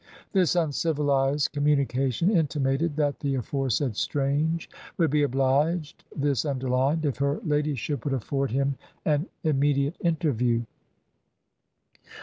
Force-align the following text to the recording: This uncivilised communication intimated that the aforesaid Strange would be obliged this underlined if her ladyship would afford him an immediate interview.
This 0.33 0.55
uncivilised 0.55 1.51
communication 1.51 2.31
intimated 2.35 2.95
that 2.95 3.19
the 3.19 3.35
aforesaid 3.35 3.95
Strange 3.95 4.67
would 4.97 5.11
be 5.11 5.21
obliged 5.21 6.03
this 6.15 6.43
underlined 6.43 7.05
if 7.05 7.17
her 7.17 7.39
ladyship 7.45 8.03
would 8.03 8.13
afford 8.15 8.49
him 8.49 8.79
an 9.05 9.27
immediate 9.43 9.97
interview. 9.99 10.63